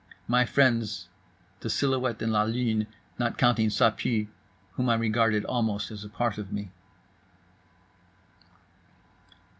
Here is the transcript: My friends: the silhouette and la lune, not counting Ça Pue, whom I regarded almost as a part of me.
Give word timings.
My 0.27 0.45
friends: 0.45 1.09
the 1.59 1.69
silhouette 1.69 2.23
and 2.23 2.33
la 2.33 2.41
lune, 2.43 2.87
not 3.19 3.37
counting 3.37 3.69
Ça 3.69 3.95
Pue, 3.95 4.29
whom 4.71 4.89
I 4.89 4.95
regarded 4.95 5.45
almost 5.45 5.91
as 5.91 6.03
a 6.03 6.09
part 6.09 6.39
of 6.39 6.51
me. 6.51 6.71